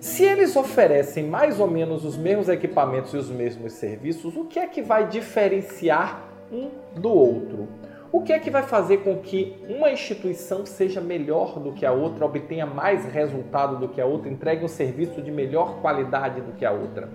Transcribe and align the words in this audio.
Se 0.00 0.24
eles 0.24 0.56
oferecem 0.56 1.28
mais 1.28 1.60
ou 1.60 1.70
menos 1.70 2.04
os 2.04 2.16
mesmos 2.16 2.48
equipamentos 2.48 3.14
e 3.14 3.16
os 3.16 3.30
mesmos 3.30 3.74
serviços, 3.74 4.36
o 4.36 4.46
que 4.46 4.58
é 4.58 4.66
que 4.66 4.82
vai 4.82 5.06
diferenciar 5.06 6.28
um 6.52 6.68
do 6.98 7.10
outro? 7.10 7.68
O 8.14 8.22
que 8.22 8.32
é 8.32 8.38
que 8.38 8.48
vai 8.48 8.62
fazer 8.62 8.98
com 8.98 9.18
que 9.18 9.56
uma 9.68 9.90
instituição 9.90 10.64
seja 10.64 11.00
melhor 11.00 11.58
do 11.58 11.72
que 11.72 11.84
a 11.84 11.90
outra, 11.90 12.24
obtenha 12.24 12.64
mais 12.64 13.04
resultado 13.06 13.76
do 13.76 13.88
que 13.88 14.00
a 14.00 14.06
outra, 14.06 14.30
entregue 14.30 14.64
um 14.64 14.68
serviço 14.68 15.20
de 15.20 15.32
melhor 15.32 15.80
qualidade 15.80 16.40
do 16.40 16.52
que 16.52 16.64
a 16.64 16.70
outra? 16.70 17.08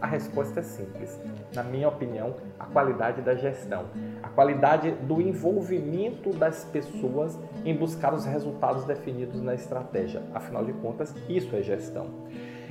A 0.00 0.06
resposta 0.08 0.58
é 0.58 0.62
simples. 0.64 1.16
Na 1.54 1.62
minha 1.62 1.86
opinião, 1.86 2.34
a 2.58 2.66
qualidade 2.66 3.22
da 3.22 3.36
gestão, 3.36 3.84
a 4.20 4.28
qualidade 4.30 4.90
do 5.02 5.20
envolvimento 5.20 6.30
das 6.30 6.64
pessoas 6.64 7.38
em 7.64 7.76
buscar 7.76 8.12
os 8.12 8.24
resultados 8.24 8.84
definidos 8.84 9.40
na 9.40 9.54
estratégia. 9.54 10.24
Afinal 10.34 10.64
de 10.64 10.72
contas, 10.72 11.14
isso 11.28 11.54
é 11.54 11.62
gestão. 11.62 12.08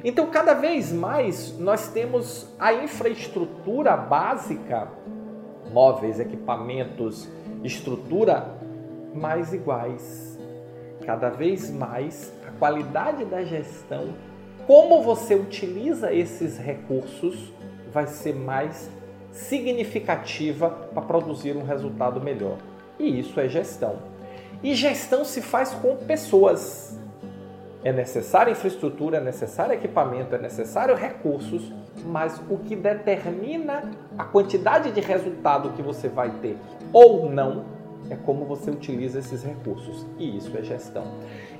Então, 0.04 0.30
cada 0.30 0.54
vez 0.54 0.92
mais 0.92 1.58
nós 1.58 1.88
temos 1.88 2.54
a 2.60 2.74
infraestrutura 2.74 3.96
básica, 3.96 4.90
móveis, 5.72 6.20
equipamentos, 6.20 7.32
estrutura 7.64 8.58
mais 9.14 9.54
iguais. 9.54 10.40
Cada 11.06 11.30
vez 11.30 11.70
mais 11.70 12.32
a 12.48 12.52
qualidade 12.52 13.26
da 13.26 13.44
gestão, 13.44 14.14
como 14.68 15.02
você 15.02 15.36
utiliza 15.36 16.14
esses 16.14 16.58
recursos, 16.58 17.52
vai 17.92 18.08
ser 18.08 18.36
mais 18.36 18.90
significativa 19.32 20.70
para 20.70 21.02
produzir 21.02 21.56
um 21.56 21.64
resultado 21.64 22.22
melhor. 22.22 22.58
E 23.00 23.20
isso 23.20 23.40
é 23.40 23.48
gestão. 23.48 23.98
E 24.62 24.76
gestão 24.76 25.26
se 25.26 25.42
faz 25.42 25.72
com 25.72 25.96
pessoas. 25.96 27.00
É 27.84 27.92
necessária 27.92 28.52
infraestrutura, 28.52 29.18
é 29.18 29.22
necessário 29.22 29.74
equipamento, 29.74 30.36
é 30.36 30.38
necessário 30.38 30.96
recursos, 30.96 31.74
mas 32.06 32.40
o 32.50 32.60
que 32.60 32.76
determina 32.76 33.90
a 34.18 34.24
quantidade 34.24 34.92
de 34.92 35.02
resultado 35.02 35.72
que 35.72 35.82
você 35.82 36.08
vai 36.08 36.30
ter 36.42 36.58
ou 36.94 37.30
não 37.30 37.66
é 38.10 38.16
como 38.16 38.46
você 38.46 38.70
utiliza 38.70 39.20
esses 39.20 39.44
recursos. 39.44 40.06
E 40.18 40.38
isso 40.38 40.56
é 40.58 40.62
gestão. 40.62 41.06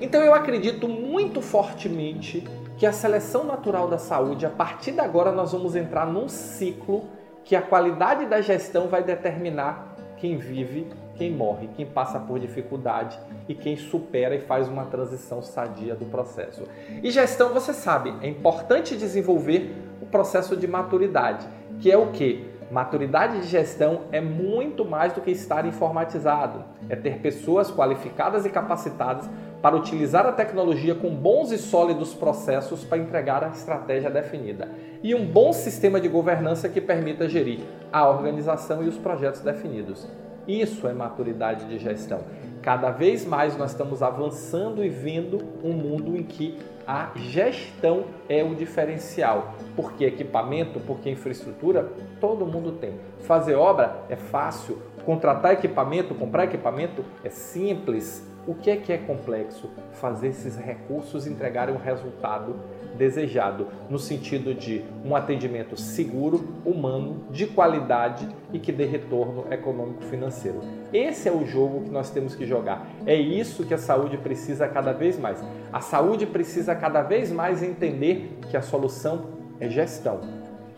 Então 0.00 0.20
eu 0.20 0.34
acredito 0.34 0.88
muito 0.88 1.40
fortemente 1.40 2.46
que 2.76 2.86
a 2.86 2.92
seleção 2.92 3.44
natural 3.44 3.88
da 3.88 3.98
saúde, 3.98 4.44
a 4.44 4.50
partir 4.50 4.92
de 4.92 5.00
agora, 5.00 5.32
nós 5.32 5.52
vamos 5.52 5.74
entrar 5.74 6.06
num 6.06 6.28
ciclo 6.28 7.04
que 7.44 7.56
a 7.56 7.62
qualidade 7.62 8.26
da 8.26 8.40
gestão 8.40 8.88
vai 8.88 9.02
determinar 9.02 9.91
quem 10.22 10.36
vive, 10.36 10.86
quem 11.16 11.32
morre, 11.32 11.68
quem 11.76 11.84
passa 11.84 12.20
por 12.20 12.38
dificuldade 12.38 13.18
e 13.48 13.56
quem 13.56 13.76
supera 13.76 14.36
e 14.36 14.40
faz 14.40 14.68
uma 14.68 14.84
transição 14.84 15.42
sadia 15.42 15.96
do 15.96 16.04
processo. 16.04 16.62
E 17.02 17.10
gestão, 17.10 17.52
você 17.52 17.74
sabe, 17.74 18.14
é 18.22 18.28
importante 18.28 18.96
desenvolver 18.96 19.74
o 20.00 20.06
processo 20.06 20.56
de 20.56 20.68
maturidade, 20.68 21.44
que 21.80 21.90
é 21.90 21.98
o 21.98 22.12
que? 22.12 22.51
Maturidade 22.72 23.42
de 23.42 23.48
gestão 23.48 24.04
é 24.10 24.18
muito 24.18 24.82
mais 24.82 25.12
do 25.12 25.20
que 25.20 25.30
estar 25.30 25.66
informatizado, 25.66 26.64
é 26.88 26.96
ter 26.96 27.18
pessoas 27.18 27.70
qualificadas 27.70 28.46
e 28.46 28.48
capacitadas 28.48 29.28
para 29.60 29.76
utilizar 29.76 30.24
a 30.24 30.32
tecnologia 30.32 30.94
com 30.94 31.14
bons 31.14 31.52
e 31.52 31.58
sólidos 31.58 32.14
processos 32.14 32.82
para 32.82 32.96
entregar 32.96 33.44
a 33.44 33.48
estratégia 33.48 34.10
definida 34.10 34.70
e 35.02 35.14
um 35.14 35.26
bom 35.26 35.52
sistema 35.52 36.00
de 36.00 36.08
governança 36.08 36.66
que 36.66 36.80
permita 36.80 37.28
gerir 37.28 37.60
a 37.92 38.08
organização 38.08 38.82
e 38.82 38.88
os 38.88 38.96
projetos 38.96 39.42
definidos. 39.42 40.08
Isso 40.48 40.88
é 40.88 40.94
maturidade 40.94 41.66
de 41.66 41.78
gestão. 41.78 42.20
Cada 42.62 42.92
vez 42.92 43.24
mais 43.24 43.56
nós 43.56 43.72
estamos 43.72 44.04
avançando 44.04 44.84
e 44.84 44.88
vendo 44.88 45.38
um 45.64 45.72
mundo 45.72 46.16
em 46.16 46.22
que 46.22 46.56
a 46.86 47.10
gestão 47.16 48.04
é 48.28 48.44
o 48.44 48.54
diferencial. 48.54 49.54
Porque 49.74 50.04
equipamento, 50.04 50.78
porque 50.78 51.10
infraestrutura, 51.10 51.90
todo 52.20 52.46
mundo 52.46 52.72
tem. 52.72 52.94
Fazer 53.20 53.56
obra 53.56 54.04
é 54.08 54.14
fácil, 54.14 54.78
contratar 55.04 55.52
equipamento, 55.52 56.14
comprar 56.14 56.44
equipamento 56.44 57.04
é 57.24 57.30
simples. 57.30 58.30
O 58.44 58.54
que 58.54 58.72
é 58.72 58.76
que 58.76 58.92
é 58.92 58.98
complexo? 58.98 59.70
Fazer 59.92 60.28
esses 60.28 60.56
recursos 60.56 61.28
entregarem 61.28 61.72
um 61.72 61.78
resultado 61.78 62.56
desejado, 62.96 63.68
no 63.88 64.00
sentido 64.00 64.52
de 64.52 64.84
um 65.04 65.14
atendimento 65.14 65.76
seguro, 65.76 66.44
humano, 66.64 67.24
de 67.30 67.46
qualidade 67.46 68.28
e 68.52 68.58
que 68.58 68.72
dê 68.72 68.84
retorno 68.84 69.46
econômico-financeiro. 69.48 70.60
Esse 70.92 71.28
é 71.28 71.32
o 71.32 71.46
jogo 71.46 71.84
que 71.84 71.90
nós 71.90 72.10
temos 72.10 72.34
que 72.34 72.44
jogar. 72.44 72.84
É 73.06 73.14
isso 73.14 73.64
que 73.64 73.74
a 73.74 73.78
saúde 73.78 74.18
precisa 74.18 74.66
cada 74.66 74.92
vez 74.92 75.16
mais. 75.16 75.40
A 75.72 75.80
saúde 75.80 76.26
precisa 76.26 76.74
cada 76.74 77.00
vez 77.00 77.30
mais 77.30 77.62
entender 77.62 78.38
que 78.50 78.56
a 78.56 78.62
solução 78.62 79.26
é 79.60 79.68
gestão 79.68 80.20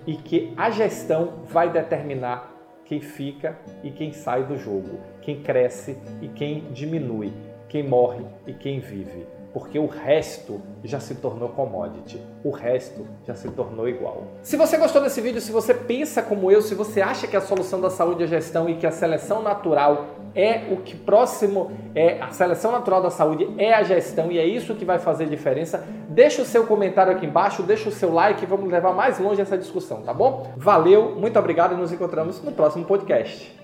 e 0.07 0.17
que 0.17 0.53
a 0.55 0.69
gestão 0.69 1.45
vai 1.47 1.73
determinar 1.73 2.53
quem 2.85 3.01
fica 3.01 3.59
e 3.83 3.91
quem 3.91 4.13
sai 4.13 4.45
do 4.45 4.59
jogo, 4.59 5.01
quem 5.23 5.43
cresce 5.43 5.97
e 6.21 6.29
quem 6.29 6.71
diminui, 6.73 7.33
quem 7.75 7.83
morre 7.83 8.25
e 8.47 8.53
quem 8.53 8.79
vive 8.79 9.27
porque 9.53 9.79
o 9.79 9.87
resto 9.87 10.61
já 10.83 10.99
se 10.99 11.15
tornou 11.15 11.49
commodity, 11.51 12.21
o 12.43 12.51
resto 12.51 13.07
já 13.25 13.37
se 13.37 13.49
tornou 13.53 13.89
igual. 13.89 14.25
Se 14.43 14.57
você 14.57 14.77
gostou 14.77 15.01
desse 15.01 15.21
vídeo, 15.21 15.41
se 15.41 15.53
você 15.53 15.73
pensa 15.73 16.21
como 16.21 16.51
eu, 16.51 16.61
se 16.61 16.75
você 16.75 17.01
acha 17.01 17.29
que 17.29 17.37
a 17.37 17.41
solução 17.41 17.81
da 17.81 17.89
saúde 17.89 18.25
é 18.25 18.27
gestão 18.27 18.69
e 18.69 18.75
que 18.75 18.85
a 18.85 18.91
seleção 18.91 19.43
natural 19.43 20.07
é 20.35 20.65
o 20.73 20.79
que 20.79 20.97
próximo 20.97 21.71
é 21.95 22.21
a 22.21 22.31
seleção 22.31 22.73
natural 22.73 23.01
da 23.01 23.11
saúde 23.11 23.49
é 23.57 23.73
a 23.73 23.85
gestão 23.85 24.33
e 24.33 24.41
é 24.41 24.45
isso 24.45 24.75
que 24.75 24.85
vai 24.85 24.99
fazer 24.99 25.27
diferença, 25.27 25.87
deixa 26.09 26.43
o 26.43 26.45
seu 26.45 26.67
comentário 26.67 27.13
aqui 27.13 27.25
embaixo, 27.25 27.63
deixa 27.63 27.89
o 27.89 27.93
seu 27.93 28.13
like 28.13 28.45
vamos 28.47 28.69
levar 28.69 28.93
mais 28.93 29.21
longe 29.21 29.41
essa 29.41 29.57
discussão, 29.57 30.03
tá 30.03 30.13
bom? 30.13 30.53
Valeu, 30.57 31.15
muito 31.15 31.39
obrigado 31.39 31.75
e 31.75 31.77
nos 31.77 31.93
encontramos 31.93 32.43
no 32.43 32.51
próximo 32.51 32.85
podcast. 32.85 33.64